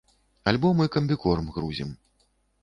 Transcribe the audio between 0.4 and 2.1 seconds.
Альбо мы камбікорм грузім.